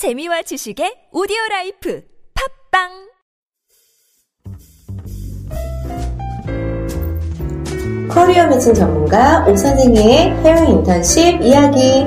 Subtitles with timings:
[0.00, 2.02] 재미와 지식의 오디오 라이프
[2.72, 2.88] 팟빵
[8.08, 12.06] 커리어 매칭 전문가 오선생의 해외 인턴십 이야기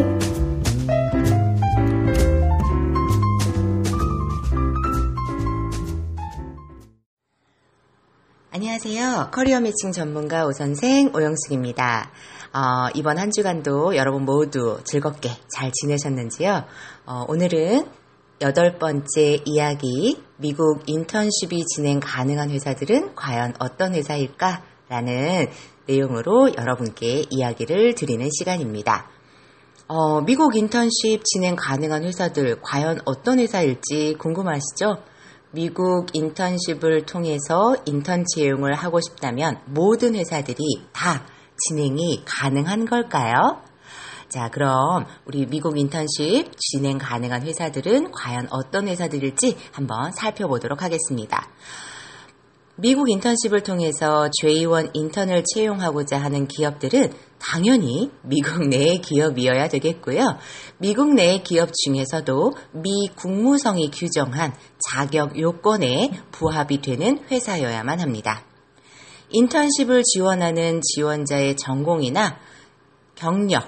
[8.50, 9.30] 안녕하세요.
[9.32, 12.12] 커리어 매칭 전문가 오선생 오영숙입니다.
[12.56, 16.64] 어, 이번 한 주간도 여러분 모두 즐겁게 잘 지내셨는지요?
[17.08, 17.88] 어, 오늘은
[18.42, 24.62] 여덟 번째 이야기, 미국 인턴십이 진행 가능한 회사들은 과연 어떤 회사일까?
[24.88, 25.48] 라는
[25.88, 29.10] 내용으로 여러분께 이야기를 드리는 시간입니다.
[29.88, 34.98] 어, 미국 인턴십 진행 가능한 회사들 과연 어떤 회사일지 궁금하시죠?
[35.50, 40.58] 미국 인턴십을 통해서 인턴 채용을 하고 싶다면 모든 회사들이
[40.92, 41.26] 다
[41.68, 43.62] 진행이 가능한 걸까요?
[44.30, 51.48] 자, 그럼 우리 미국 인턴십 진행 가능한 회사들은 과연 어떤 회사들일지 한번 살펴보도록 하겠습니다.
[52.76, 60.40] 미국 인턴십을 통해서 j1 인턴을 채용하고자 하는 기업들은 당연히 미국 내의 기업이어야 되겠고요.
[60.80, 68.44] 미국 내의 기업 중에서도 미 국무성이 규정한 자격 요건에 부합이 되는 회사여야만 합니다.
[69.34, 72.38] 인턴십을 지원하는 지원자의 전공이나
[73.16, 73.68] 경력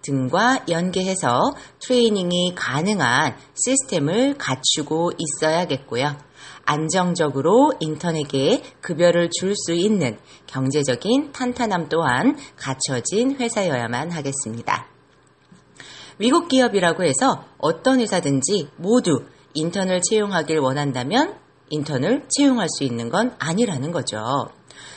[0.00, 1.38] 등과 연계해서
[1.80, 6.16] 트레이닝이 가능한 시스템을 갖추고 있어야겠고요.
[6.64, 14.86] 안정적으로 인턴에게 급여를 줄 수 있는 경제적인 탄탄함 또한 갖춰진 회사여야만 하겠습니다.
[16.16, 21.36] 미국 기업이라고 해서 어떤 회사든지 모두 인턴을 채용하길 원한다면
[21.68, 24.48] 인턴을 채용할 수 있는 건 아니라는 거죠.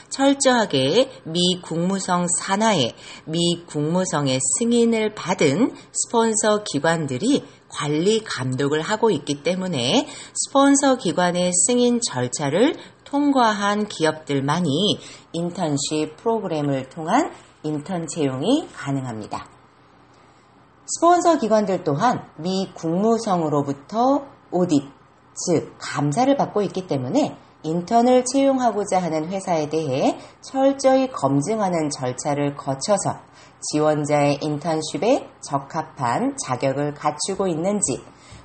[0.09, 2.91] 철저하게 미 국무성 산하에
[3.25, 12.75] 미 국무성의 승인을 받은 스폰서 기관들이 관리 감독을 하고 있기 때문에 스폰서 기관의 승인 절차를
[13.03, 14.99] 통과한 기업들만이
[15.33, 17.31] 인턴십 프로그램을 통한
[17.63, 19.47] 인턴 채용이 가능합니다.
[20.85, 24.83] 스폰서 기관들 또한 미 국무성으로부터 오딧,
[25.35, 33.17] 즉 감사를 받고 있기 때문에 인턴을 채용하고자 하는 회사에 대해 철저히 검증하는 절차를 거쳐서
[33.71, 38.01] 지원자의 인턴십에 적합한 자격을 갖추고 있는지,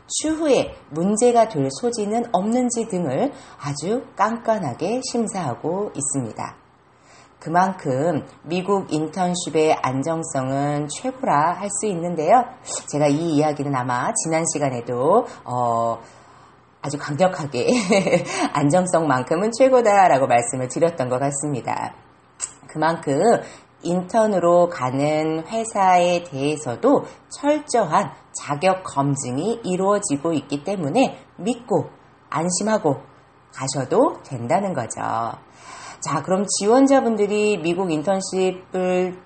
[0.07, 6.57] 추후에 문제가 될 소지는 없는지 등을 아주 깐깐하게 심사하고 있습니다.
[7.39, 12.45] 그만큼 미국 인턴십의 안정성은 최고라 할 수 있는데요.
[12.91, 15.99] 제가 이 이야기는 아마 지난 시간에도 어,
[16.85, 17.67] 아주 강력하게
[18.53, 21.95] 안정성만큼은 최고다라고 말씀을 드렸던 것 같습니다.
[22.69, 23.23] 그만큼
[23.83, 31.89] 인턴으로 가는 회사에 대해서도 철저한 자격 검증이 이루어지고 있기 때문에 믿고
[32.29, 33.01] 안심하고
[33.55, 35.01] 가셔도 된다는 거죠.
[36.01, 39.24] 자, 그럼 지원자분들이 미국 인턴십을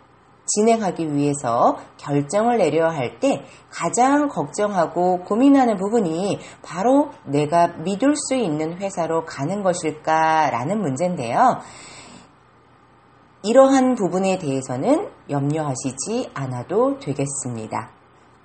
[0.49, 8.79] 진행하기 위해서 결정을 내려야 할 때 가장 걱정하고 고민하는 부분이 바로 내가 믿을 수 있는
[8.79, 11.61] 회사로 가는 것일까라는 문제인데요.
[13.43, 17.91] 이러한 부분에 대해서는 염려하시지 않아도 되겠습니다.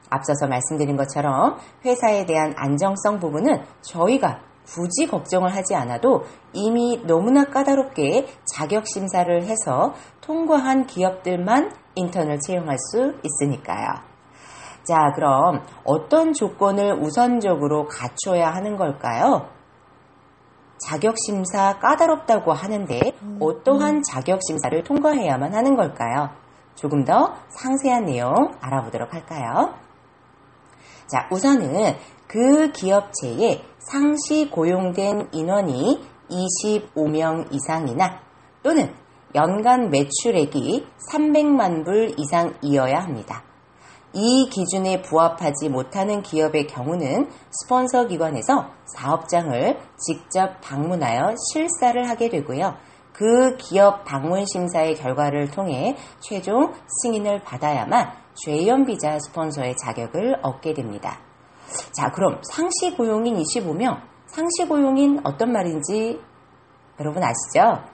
[0.09, 8.27] 앞서서 말씀드린 것처럼 회사에 대한 안정성 부분은 저희가 굳이 걱정을 하지 않아도 이미 너무나 까다롭게
[8.45, 13.87] 자격 심사를 해서 통과한 기업들만 인턴을 채용할 수 있으니까요.
[14.83, 19.47] 자, 그럼 어떤 조건을 우선적으로 갖춰야 하는 걸까요?
[20.85, 22.99] 자격심사 까다롭다고 하는데
[23.39, 26.31] 어떠한 자격심사를 통과해야만 하는 걸까요?
[26.75, 29.75] 조금 더 상세한 내용 알아보도록 할까요?
[31.07, 31.95] 자, 우선은
[32.27, 38.19] 그 기업체에 상시 고용된 인원이 25명 이상이나
[38.63, 38.93] 또는
[39.35, 43.43] 연간 매출액이 300만 불 이상이어야 합니다.
[44.13, 52.75] 이 기준에 부합하지 못하는 기업의 경우는 스폰서 기관에서 사업장을 직접 방문하여 실사를 하게 되고요.
[53.11, 61.19] 그 기업 방문 심사의 결과를 통해 최종 승인을 받아야만 죄연 비자 스폰서의 자격을 얻게 됩니다.
[61.91, 66.19] 자, 그럼 상시 고용인 25명, 상시 고용인 어떤 말인지
[66.99, 67.92] 여러분 아시죠?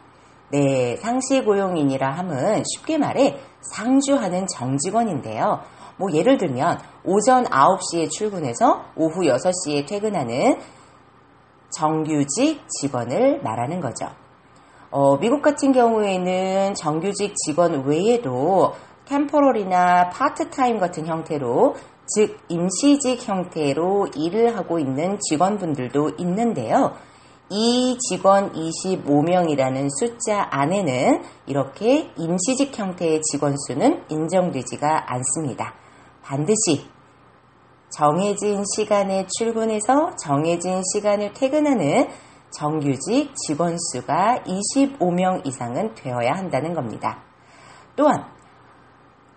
[0.52, 5.62] 네, 상시 고용인이라 함은 쉽게 말해 상주하는 정직원인데요.
[5.98, 10.58] 뭐 예를 들면 오전 9시에 출근해서 오후 6시에 퇴근하는
[11.72, 14.08] 정규직 직원을 말하는 거죠.
[14.92, 18.74] 어, 미국 같은 경우에는 정규직 직원 외에도
[19.06, 21.76] 캠퍼럴이나 파트타임 같은 형태로
[22.08, 26.94] 즉 임시직 형태로 일을 하고 있는 직원분들도 있는데요.
[27.52, 35.74] 이 직원 25명이라는 숫자 안에는 이렇게 임시직 형태의 직원 수는 인정되지가 않습니다.
[36.22, 36.86] 반드시
[37.90, 42.08] 정해진 시간에 출근해서 정해진 시간에 퇴근하는
[42.52, 47.24] 정규직 직원 수가 25명 이상은 되어야 한다는 겁니다.
[47.96, 48.26] 또한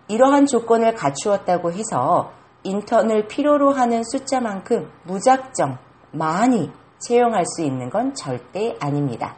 [0.07, 2.31] 이러한 조건을 갖추었다고 해서
[2.63, 5.77] 인턴을 필요로 하는 숫자만큼 무작정
[6.11, 6.71] 많이
[7.07, 9.35] 채용할 수 있는 건 절대 아닙니다.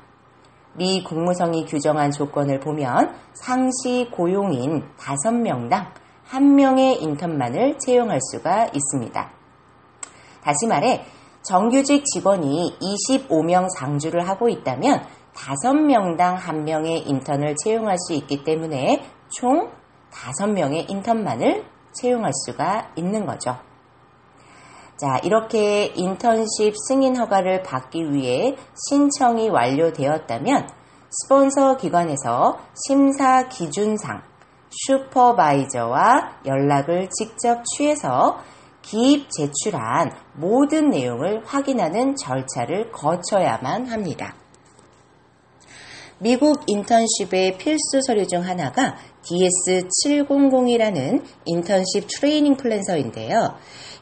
[0.73, 5.87] 미 국무성이 규정한 조건을 보면 상시 고용인 5명당
[6.29, 9.31] 1명의 인턴만을 채용할 수가 있습니다.
[10.43, 11.05] 다시 말해
[11.43, 19.69] 정규직 직원이 25명 상주를 하고 있다면 5명당 1명의 인턴을 채용할 수 있기 때문에 총
[20.11, 23.57] 5명의 인턴만을 채용할 수가 있는 거죠.
[24.97, 28.55] 자, 이렇게 인턴십 승인 허가를 받기 위해
[28.87, 30.69] 신청이 완료되었다면
[31.09, 34.21] 스폰서 기관에서 심사 기준상
[34.69, 38.39] 슈퍼바이저와 연락을 직접 취해서
[38.81, 44.35] 기입 제출한 모든 내용을 확인하는 절차를 거쳐야만 합니다.
[46.19, 53.55] 미국 인턴십의 필수 서류 중 하나가 DS7002라는 인턴십 training plan서인데요.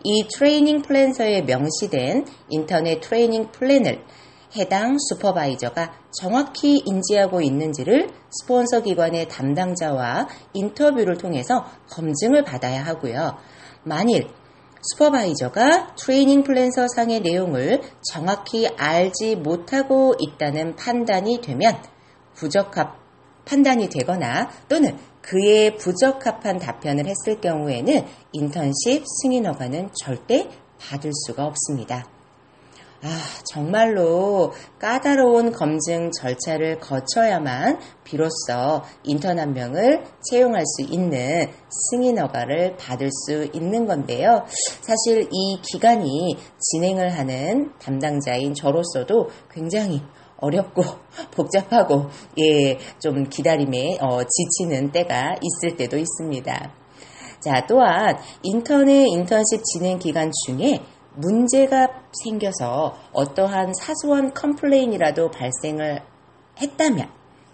[0.04, 4.04] 이 training plan서에 명시된 인턴의 training plan을
[4.56, 13.38] 해당 슈퍼바이저가 정확히 인지하고 있는지를 스폰서 기관의 담당자와 인터뷰를 통해서 검증을 받아야 하고요.
[13.84, 14.28] 만일
[14.92, 21.82] supervisor가 training plan서 상의 내용을 정확히 알지 못하고 있다는 판단이 되면
[22.36, 23.00] 부적합
[23.46, 30.50] 판단이 되거나 또는 그에 부적합한 답변을 했을 경우에는 인턴십 승인 허가는 절대
[30.80, 32.06] 받을 수가 없습니다.
[33.06, 33.08] 아,
[33.52, 41.48] 정말로 까다로운 검증 절차를 거쳐야만 비로소 인턴 한 명을 채용할 수 있는
[41.90, 44.46] 승인 허가를 받을 수 있는 건데요.
[44.80, 50.02] 사실 이 기간이 진행을 하는 담당자인 저로서도 굉장히
[50.44, 50.84] 어렵고
[51.32, 52.10] 복잡하고
[52.40, 56.74] 예, 좀 기다림에 어, 지치는 때가 있을 때도 있습니다.
[57.40, 60.80] 자, 또한 인턴의 인턴십 진행 기간 중에
[61.16, 61.88] 문제가
[62.24, 66.02] 생겨서 어떠한 사소한 complain이라도 발생을
[66.62, 67.10] 했다면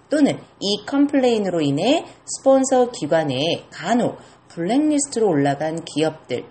[0.10, 4.18] 또는 이 complain으로 인해 스폰서 기관에 간혹
[4.50, 6.46] 블랙리스트로 올라간 기업들이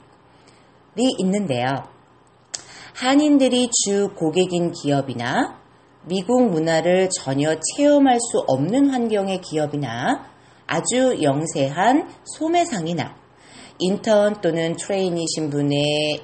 [1.18, 1.66] 있는데요.
[2.94, 5.58] 한인들이 주 고객인 기업이나
[6.04, 10.24] 미국 문화를 전혀 체험할 수 없는 환경의 기업이나
[10.66, 13.16] 아주 영세한 소매상이나
[13.78, 16.22] 인턴 또는 트레이니 신분의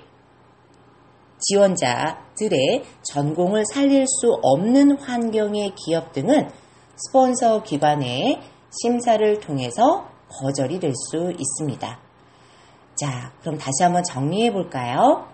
[1.38, 6.49] 지원자들의 전공을 살릴 수 없는 환경의 기업 등은
[6.97, 8.41] 스폰서 기관의
[8.82, 12.00] 심사를 통해서 거절이 될 수 있습니다.
[12.97, 15.29] 자, 그럼 다시 한번 정리해 볼까요?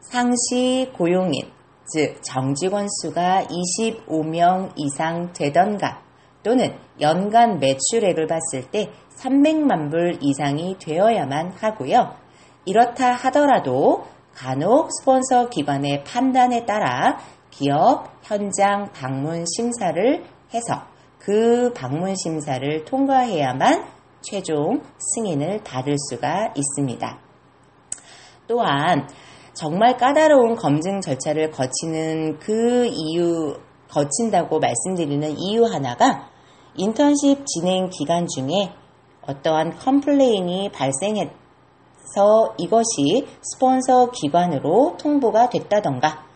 [0.00, 1.50] 상시 고용인,
[1.88, 6.02] 즉 정직원 수가 25명 이상 되던가
[6.42, 12.14] 또는 연간 매출액을 봤을 때 300만 불 이상이 되어야만 하고요.
[12.64, 14.04] 이렇다 하더라도
[14.34, 17.18] 간혹 스폰서 기관의 판단에 따라
[17.50, 20.82] 기업 현장 방문 심사를 해서
[21.18, 23.86] 그 방문 심사를 통과해야만
[24.20, 24.82] 최종
[25.14, 27.18] 승인을 받을 수가 있습니다.
[28.46, 29.08] 또한
[29.56, 33.56] 정말 까다로운 검증 절차를 거치는 그 이유,
[33.88, 36.28] 거친다고 말씀드리는 이유 하나가
[36.74, 38.74] 인턴십 진행 기간 중에
[39.26, 41.30] 어떠한 complain이 발생해서
[42.58, 46.26] 이것이 스폰서 기관으로 통보가 됐다던가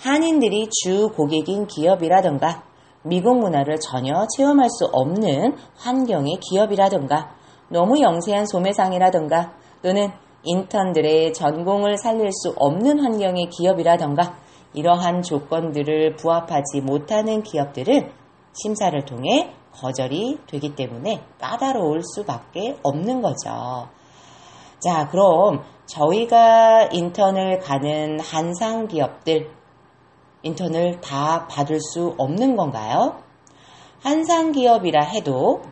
[0.00, 2.64] 한인들이 주 고객인 기업이라던가
[3.04, 7.30] 미국 문화를 전혀 체험할 수 없는 환경의 기업이라던가
[7.68, 9.52] 너무 영세한 소매상이라던가
[9.84, 10.10] 또는
[10.46, 14.38] 인턴들의 전공을 살릴 수 없는 환경의 기업이라던가
[14.72, 18.10] 이러한 조건들을 부합하지 못하는 기업들은
[18.52, 23.88] 심사를 통해 거절이 되기 때문에 까다로울 수밖에 없는 거죠.
[24.78, 29.50] 자, 그럼 저희가 인턴을 가는 한상 기업들
[30.42, 33.20] 인턴을 다 받을 수 없는 건가요?
[34.02, 35.62] 한상 기업이라 해도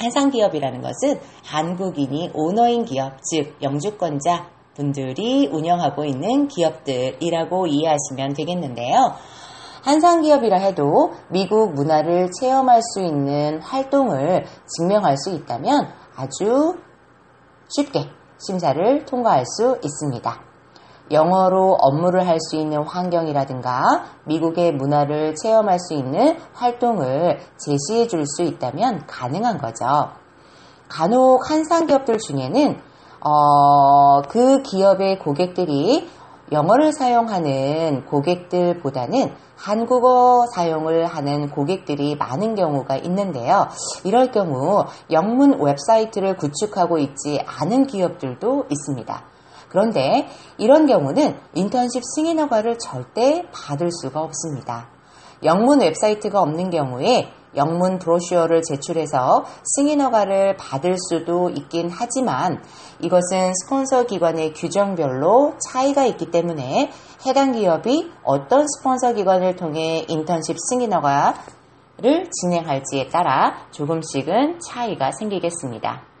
[0.00, 9.14] 한상 기업이라는 것은 한국인이 오너인 기업, 즉 영주권자 분들이 운영하고 있는 기업들이라고 이해하시면 되겠는데요.
[9.82, 16.78] 한상 기업이라 해도 미국 문화를 체험할 수 있는 활동을 증명할 수 있다면 아주
[17.68, 18.08] 쉽게
[18.38, 20.53] 심사를 통과할 수 있습니다.
[21.10, 28.42] 영어로 업무를 할 수 있는 환경이라든가 미국의 문화를 체험할 수 있는 활동을 제시해 줄 수
[28.42, 30.10] 있다면 가능한 거죠.
[30.88, 32.78] 간혹 한상 기업들 중에는
[33.20, 36.08] 어, 그 기업의 고객들이
[36.52, 43.68] 영어를 사용하는 고객들보다는 한국어 사용을 하는 고객들이 많은 경우가 있는데요.
[44.04, 49.33] 이럴 경우 영문 웹사이트를 구축하고 있지 않은 기업들도 있습니다.
[49.74, 54.88] 그런데 이런 경우는 인턴십 승인 허가를 절대 받을 수가 없습니다.
[55.42, 62.62] 영문 웹사이트가 없는 경우에 영문 브로슈어를 제출해서 승인 허가를 받을 수도 있긴 하지만
[63.00, 66.92] 이것은 스폰서 기관의 규정별로 차이가 있기 때문에
[67.26, 76.13] 해당 기업이 어떤 스폰서 기관을 통해 인턴십 승인 허가를 진행할지에 따라 조금씩은 차이가 생기겠습니다.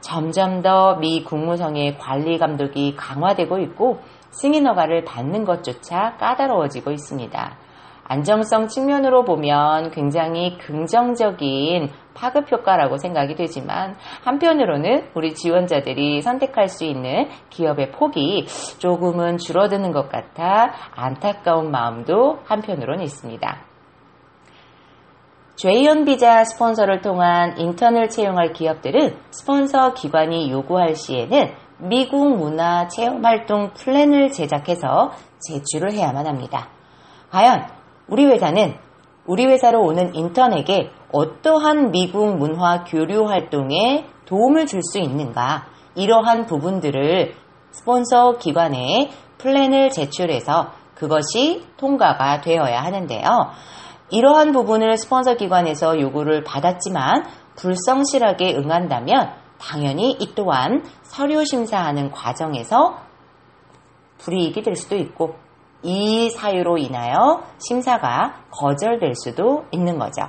[0.00, 7.56] 점점 더 미 국무성의 관리 감독이 강화되고 있고 승인 허가를 받는 것조차 까다로워지고 있습니다.
[8.04, 17.28] 안정성 측면으로 보면 굉장히 긍정적인 파급 효과라고 생각이 되지만 한편으로는 우리 지원자들이 선택할 수 있는
[17.50, 18.46] 기업의 폭이
[18.78, 23.69] 조금은 줄어드는 것 같아 안타까운 마음도 한편으로는 있습니다.
[25.60, 33.70] J1 비자 스폰서를 통한 인턴을 채용할 기업들은 스폰서 기관이 요구할 시에는 미국 문화 체험 활동
[33.74, 35.12] 플랜을 제작해서
[35.46, 36.68] 제출을 해야만 합니다.
[37.30, 37.66] 과연
[38.08, 38.74] 우리 회사는
[39.26, 47.34] 우리 회사로 오는 인턴에게 어떠한 미국 문화 교류 활동에 도움을 줄 수 있는가 이러한 부분들을
[47.72, 53.50] 스폰서 기관에 플랜을 제출해서 그것이 통과가 되어야 하는데요.
[54.10, 57.24] 이러한 부분을 스폰서 기관에서 요구를 받았지만
[57.56, 62.98] 불성실하게 응한다면 당연히 이 또한 서류 심사하는 과정에서
[64.18, 65.36] 불이익이 될 수도 있고
[65.82, 70.22] 이 사유로 인하여 심사가 거절될 수도 있는 거죠.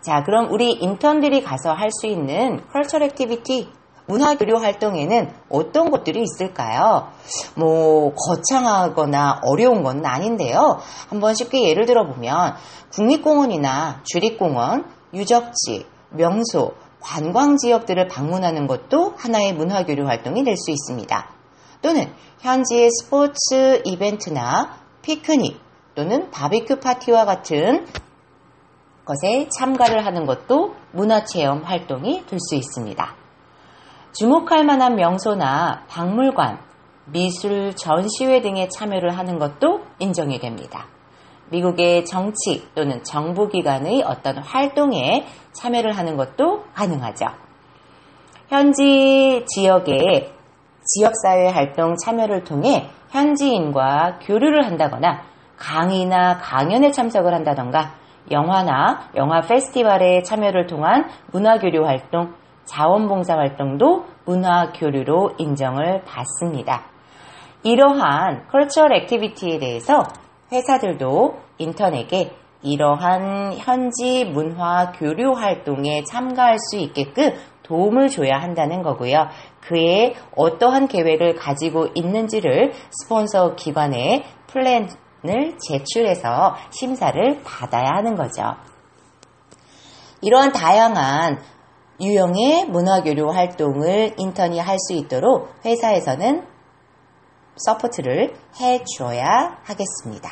[0.00, 3.68] 자, 그럼 우리 인턴들이 가서 할 수 있는 culture activity
[4.06, 7.08] 문화교류 활동에는 어떤 것들이 있을까요?
[7.54, 10.78] 뭐 거창하거나 어려운 건 아닌데요.
[11.08, 12.54] 한번 쉽게 예를 들어보면
[12.92, 14.84] 국립공원이나 주립공원,
[15.14, 21.28] 유적지, 명소, 관광 지역들을 방문하는 것도 하나의 문화교류 활동이 될 수 있습니다.
[21.82, 25.60] 또는 현지의 스포츠 이벤트나 피크닉
[25.94, 27.86] 또는 바비큐 파티와 같은
[29.04, 33.23] 것에 참가를 하는 것도 문화체험 활동이 될 수 있습니다.
[34.14, 36.58] 주목할 만한 명소나 박물관,
[37.06, 40.86] 미술 전시회 등에 참여를 하는 것도 인정이 됩니다.
[41.50, 47.26] 미국의 정치 또는 정부기관의 어떤 활동에 참여를 하는 것도 가능하죠.
[48.48, 50.32] 현지 지역의
[50.84, 55.22] 지역사회 활동 참여를 통해 현지인과 교류를 한다거나
[55.56, 57.94] 강의나 강연에 참석을 한다던가
[58.30, 62.32] 영화나 영화 페스티벌에 참여를 통한 문화교류 활동,
[62.64, 66.86] 자원봉사 활동도 문화 교류로 인정을 받습니다.
[67.62, 70.02] 이러한 cultural activity에 대해서
[70.52, 79.28] 회사들도 인턴에게 이러한 현지 문화 교류 활동에 참가할 수 있게끔 도움을 줘야 한다는 거고요.
[79.60, 88.42] 그에 어떠한 계획을 가지고 있는지를 스폰서 기관에 플랜을 제출해서 심사를 받아야 하는 거죠.
[90.20, 91.38] 이러한 다양한
[92.00, 96.44] 유형의 문화교류 활동을 인턴이 할 수 있도록 회사에서는
[97.56, 100.30] support를 해 주어야 하겠습니다.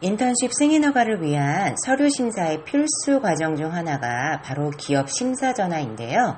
[0.00, 6.36] 인턴십 승인 허가를 위한 서류 심사의 필수 과정 중 하나가 바로 기업 심사 전화인데요.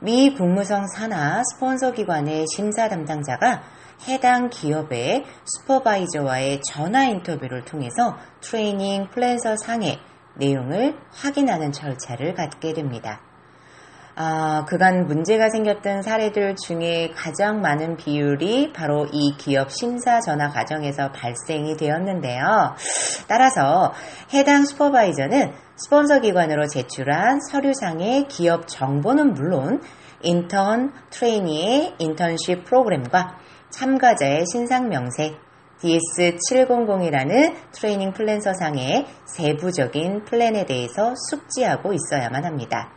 [0.00, 3.62] 미 국무성 산하 스폰서 기관의 심사 담당자가
[4.06, 9.98] 해당 기업의 슈퍼바이저와의 전화 인터뷰를 통해서 트레이닝 플랜서 상의
[10.40, 13.20] 내용을 확인하는 절차를 갖게 됩니다.
[14.16, 21.12] 아, 그간 문제가 생겼던 사례들 중에 가장 많은 비율이 바로 이 기업 심사 전화 과정에서
[21.12, 22.74] 발생이 되었는데요.
[23.28, 23.94] 따라서
[24.34, 29.80] 해당 슈퍼바이저는 스폰서 기관으로 제출한 서류상의 기업 정보는 물론
[30.22, 33.38] 인턴 trainee의 인턴십 프로그램과
[33.70, 35.34] 참가자의 신상 명세,
[35.82, 42.92] DS700이라는 트레이닝 플랜서상의 세부적인 플랜에 대해서 숙지하고 있어야만 합니다.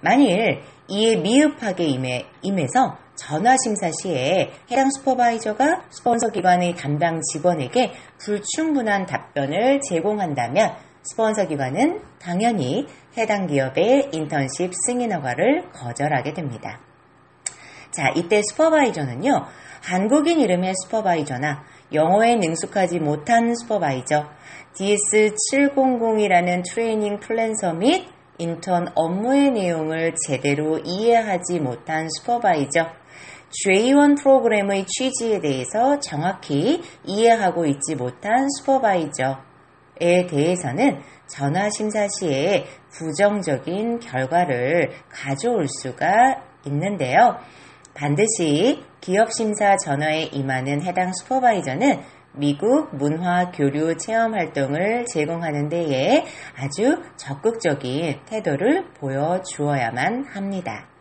[0.00, 9.06] 만일 이에 미흡하게 임해, 임해서 전화 심사 시에 해당 슈퍼바이저가 스폰서 기관의 담당 직원에게 불충분한
[9.06, 16.80] 답변을 제공한다면 스폰서 기관은 당연히 해당 기업의 인턴십 승인 허가를 거절하게 됩니다.
[17.90, 19.46] 자, 이때 슈퍼바이저는요,
[19.86, 21.62] 한국인 이름의 슈퍼바이저나
[21.92, 24.26] 영어에 능숙하지 못한 supervisor,
[24.74, 32.84] DS700이라는 트레이닝 플랜서 및 인턴 업무의 내용을 제대로 이해하지 못한 supervisor,
[33.64, 44.90] J1 프로그램의 취지에 대해서 정확히 이해하고 있지 못한 supervisor에 대해서는 전화 심사 시에 부정적인 결과를
[45.10, 47.38] 가져올 수가 있는데요.
[47.96, 52.00] 반드시 기업 심사 전화에 임하는 해당 슈퍼바이저는
[52.34, 56.24] 미국 문화 교류 체험 활동을 제공하는 데에
[56.54, 60.95] 아주 적극적인 태도를 보여주어야만 합니다.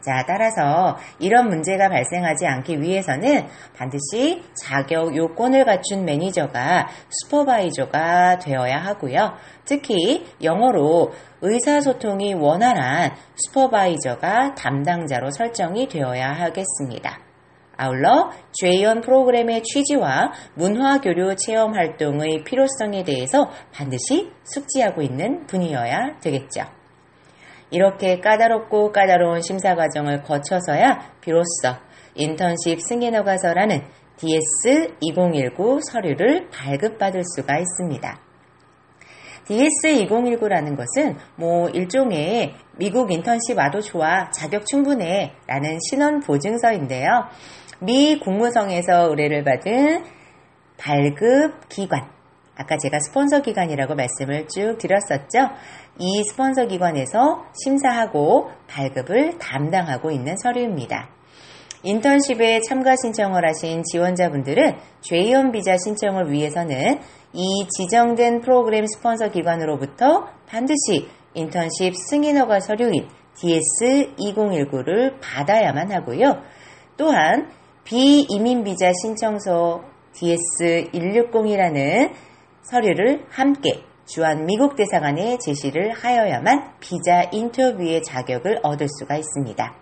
[0.00, 9.34] 자, 따라서 이런 문제가 발생하지 않기 위해서는 반드시 자격 요건을 갖춘 매니저가 슈퍼바이저가 되어야 하고요.
[9.64, 11.12] 특히 영어로
[11.42, 17.18] 의사소통이 원활한 슈퍼바이저가 담당자로 설정이 되어야 하겠습니다.
[17.76, 18.30] 아울러
[18.62, 26.75] J1 프로그램의 취지와 문화교류 체험 활동의 필요성에 대해서 반드시 숙지하고 있는 분이어야 되겠죠.
[27.70, 31.76] 이렇게 까다롭고 까다로운 심사 과정을 거쳐서야 비로소
[32.14, 33.82] 인턴십 승인허가서라는
[34.16, 38.20] DS2019 서류를 발급받을 수가 있습니다.
[39.46, 47.06] DS2019라는 것은 뭐 일종의 미국 인턴십 와도 좋아 자격 충분해 라는 신원 보증서인데요.
[47.80, 50.04] 미 국무성에서 의뢰를 받은
[50.78, 52.08] 발급 기관
[52.56, 55.50] 아까 제가 스폰서 기관이라고 말씀을 쭉 드렸었죠.
[55.98, 61.10] 이 스폰서 기관에서 심사하고 발급을 담당하고 있는 서류입니다.
[61.82, 66.98] 인턴십에 참가 신청을 하신 지원자분들은 J1 비자 신청을 위해서는
[67.32, 76.42] 이 지정된 프로그램 스폰서 기관으로부터 반드시 인턴십 승인허가 서류인 DS2019를 받아야만 하고요.
[76.96, 77.50] 또한
[77.84, 79.84] 비이민 비자 신청서
[80.14, 82.12] DS160이라는
[82.62, 89.74] 서류를 함께 주한 미국 대사관에 제시를 하여야만 비자 인터뷰의 자격을 얻을 수가 있습니다.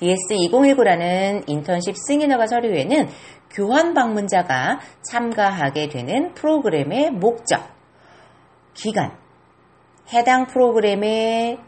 [0.00, 3.08] DS2019라는 인턴십 승인허가 서류에는
[3.50, 7.60] 교환 방문자가 참가하게 되는 프로그램의 목적,
[8.74, 9.16] 기간,
[10.12, 11.58] 해당 프로그램의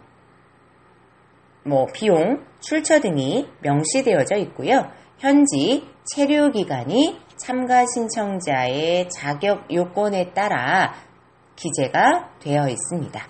[1.64, 4.90] 뭐 비용, 출처 등이 명시되어져 있고요.
[5.18, 10.94] 현지 체류 기간이 참가 신청자의 자격 요건에 따라
[11.60, 13.20] 기재가 되어 있습니다.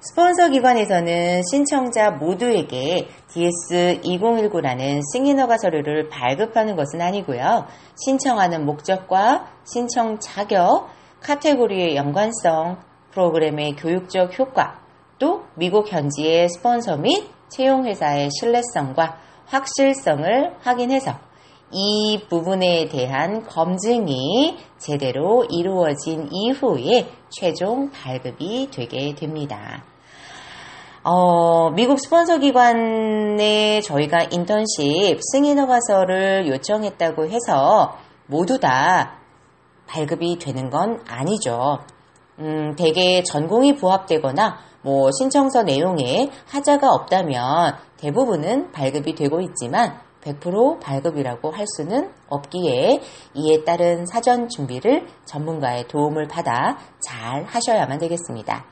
[0.00, 7.66] 스폰서 기관에서는 신청자 모두에게 DS2019라는 승인허가 서류를 발급하는 것은 아니고요.
[8.04, 10.88] 신청하는 목적과 신청 자격,
[11.22, 12.78] 카테고리의 연관성,
[13.12, 14.78] 프로그램의 교육적 효과,
[15.18, 21.12] 또 미국 현지의 스폰서 및 채용회사의 신뢰성과 확실성을 확인해서
[21.70, 29.84] 이 부분에 대한 검증이 제대로 이루어진 이후에 최종 발급이 되게 됩니다.
[31.02, 37.96] 어, 미국 스폰서 기관에 저희가 인턴십 승인허가서를 요청했다고 해서
[38.26, 39.18] 모두 다
[39.86, 41.80] 발급이 되는 건 아니죠.
[42.38, 51.50] 음, 대개 전공이 부합되거나 뭐 신청서 내용에 하자가 없다면 대부분은 발급이 되고 있지만 100% 발급이라고
[51.50, 53.00] 할 수는 없기에
[53.34, 58.64] 이에 따른 사전 준비를 전문가의 도움을 받아 잘 하셔야만 되겠습니다.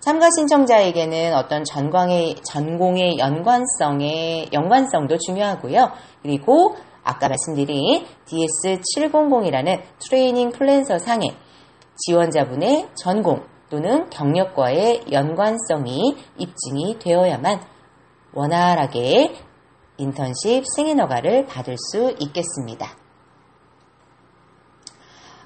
[0.00, 5.92] 참가 신청자에게는 어떤 전광의, 전공의 연관성의, 연관성도 중요하고요.
[6.22, 11.36] 그리고 아까 말씀드린 DS700이라는 트레이닝 플랜서 상에
[11.96, 17.60] 지원자분의 전공 또는 경력과의 연관성이 입증이 되어야만
[18.34, 19.34] 원활하게
[19.98, 23.02] 인턴십 승인허가를 받을 수 있겠습니다.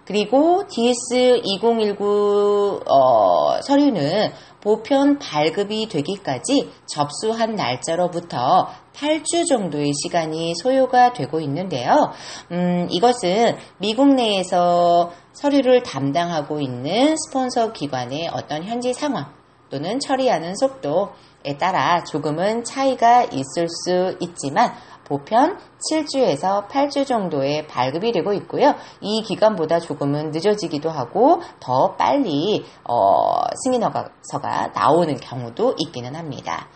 [0.07, 4.31] 그리고 DS2019 어, 서류는
[4.61, 12.13] 보편 발급이 되기까지 접수한 날짜로부터 8주 정도의 시간이 소요가 되고 있는데요.
[12.53, 19.35] 음, 이것은 미국 내에서 서류를 담당하고 있는 스폰서 기관의 어떤 현지 상황
[19.71, 24.73] 또는 처리하는 속도에 따라 조금은 차이가 있을 수 있지만
[25.05, 25.57] 보편
[25.91, 28.75] 7주에서 8주 정도의 발급이 되고 있고요.
[29.01, 36.69] 이 기간보다 조금은 늦어지기도 하고 더 빨리 어, 승인허가서가 나오는 경우도 있기는 합니다.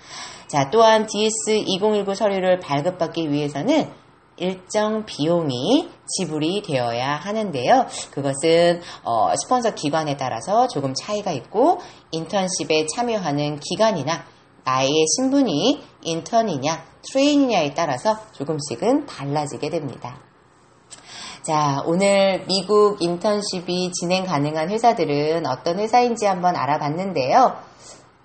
[0.46, 3.90] 자, 또한 DS2019 서류를 발급받기 위해서는
[4.37, 7.87] 일정 비용이 지불이 되어야 하는데요.
[8.11, 11.78] 그것은 어, 스폰서 기관에 따라서 조금 차이가 있고
[12.11, 14.24] 인턴십에 참여하는 기간이나
[14.64, 20.18] 나의 신분이 인턴이냐 트레인이냐에 따라서 조금씩은 달라지게 됩니다.
[21.42, 27.57] 자, 오늘 미국 인턴십이 진행 가능한 회사들은 어떤 회사인지 한번 알아봤는데요.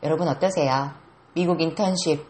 [0.04, 0.92] 여러분 어떠세요?
[1.34, 2.26] 미국 인턴십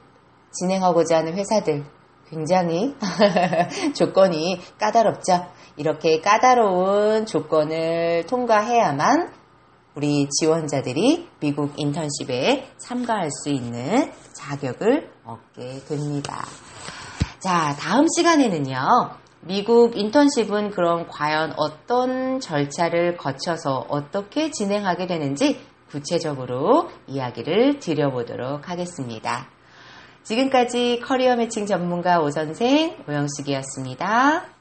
[0.52, 1.86] 진행하고자 하는 회사들
[2.30, 2.96] 굉장히
[3.96, 5.48] 조건이 까다롭죠.
[5.78, 9.34] 이렇게 까다로운 조건을 통과해야만
[9.96, 16.46] 우리 지원자들이 미국 인턴십에 참가할 수 있는 자격을 얻게 됩니다.
[17.40, 18.76] 자, 다음 시간에는요.
[19.42, 29.48] 미국 인턴십은 그럼 과연 어떤 절차를 거쳐서 어떻게 진행하게 되는지 구체적으로 이야기를 드려보도록 하겠습니다.
[30.24, 34.55] 지금까지 커리어 매칭 전문가 오선생 오영식이었습니다.